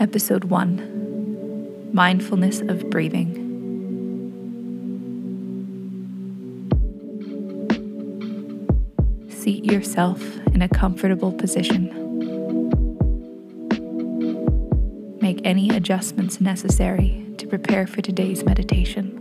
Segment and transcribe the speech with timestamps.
[0.00, 3.36] Episode 1 Mindfulness of Breathing.
[9.28, 10.22] Seat yourself
[10.54, 11.90] in a comfortable position.
[15.20, 19.18] Make any adjustments necessary to prepare for today's meditation.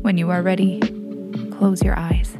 [0.00, 0.80] When you are ready,
[1.50, 2.38] close your eyes.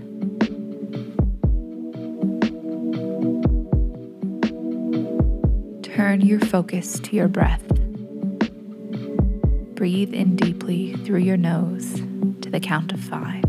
[6.13, 7.67] Turn your focus to your breath.
[9.75, 11.95] Breathe in deeply through your nose
[12.43, 13.43] to the count of five.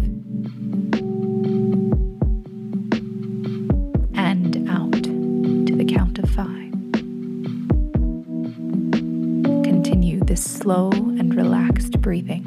[4.15, 6.71] And out to the count of five.
[9.65, 12.42] Continue this slow and relaxed breathing.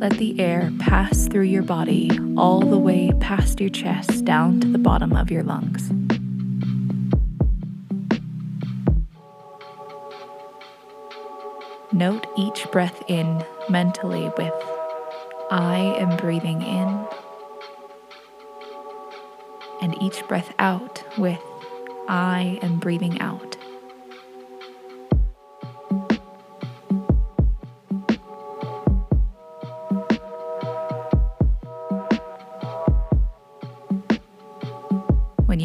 [0.00, 4.66] Let the air pass through your body all the way past your chest down to
[4.66, 5.90] the bottom of your lungs.
[11.92, 14.54] Note each breath in mentally with
[15.50, 17.06] I am breathing in,
[19.82, 21.42] and each breath out with
[22.08, 23.49] I am breathing out.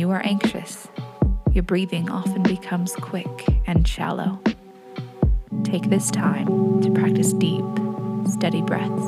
[0.06, 0.88] You are anxious,
[1.52, 4.40] your breathing often becomes quick and shallow.
[5.64, 7.66] Take this time to practice deep,
[8.30, 9.04] steady breaths.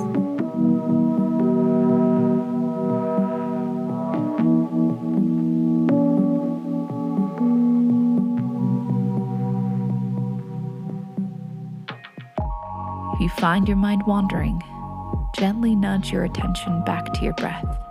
[13.13, 14.63] If you find your mind wandering,
[15.37, 17.86] gently nudge your attention back to your breath.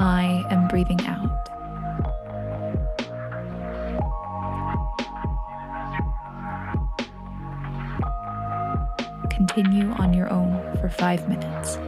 [0.00, 1.28] I am breathing out.
[9.30, 11.78] Continue on your own for five minutes.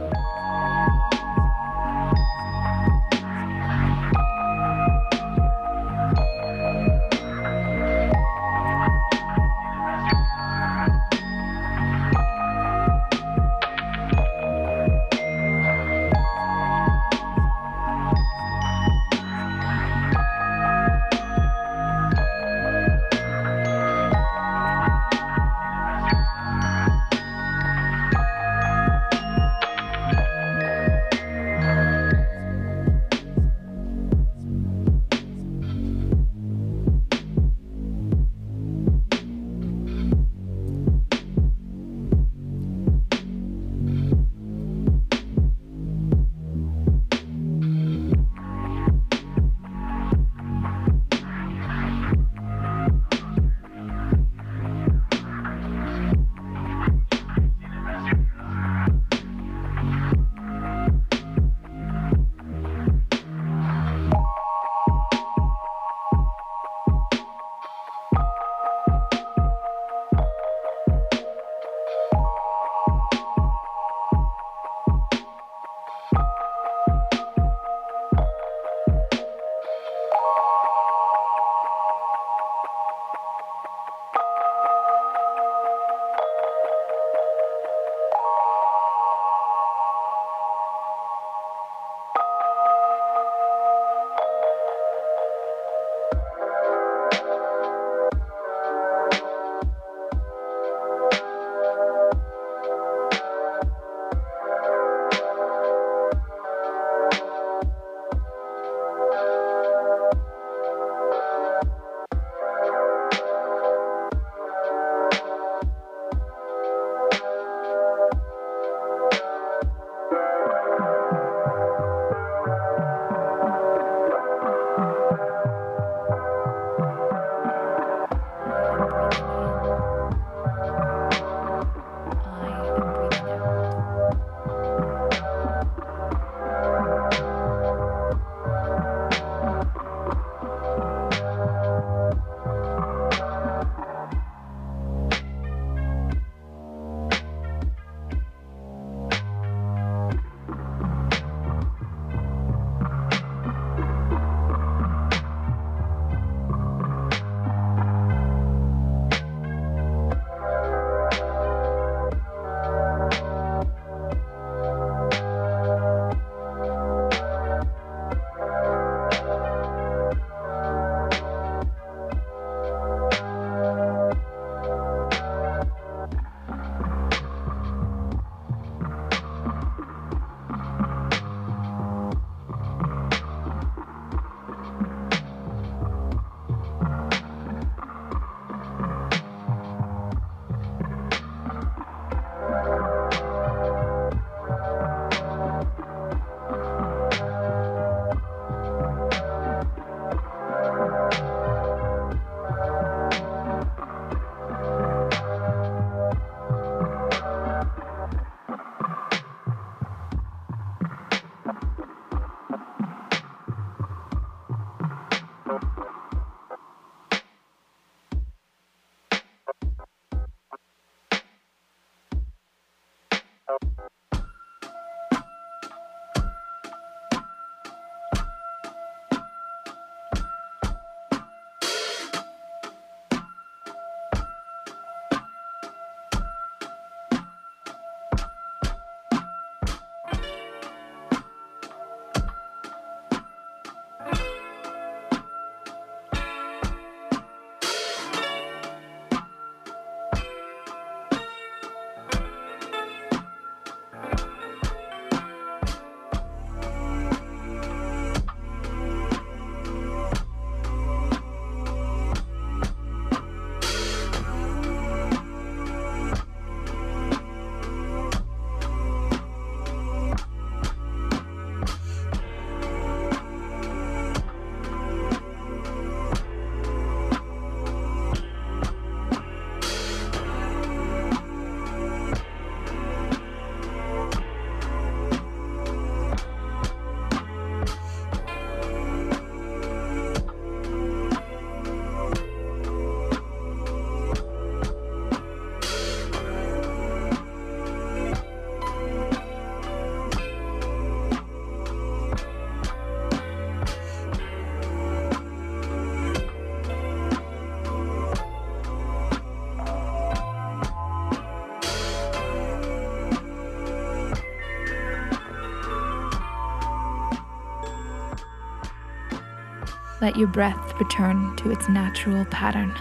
[320.01, 322.73] Let your breath return to its natural pattern.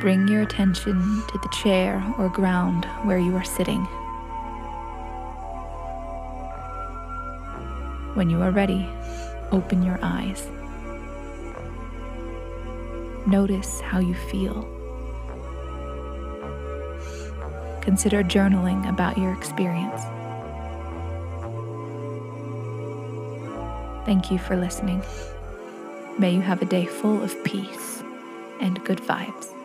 [0.00, 3.84] Bring your attention to the chair or ground where you are sitting.
[8.14, 8.88] When you are ready,
[9.52, 10.48] open your eyes.
[13.28, 14.62] Notice how you feel.
[17.80, 20.02] Consider journaling about your experience.
[24.10, 25.04] Thank you for listening.
[26.18, 28.02] May you have a day full of peace
[28.60, 29.59] and good vibes.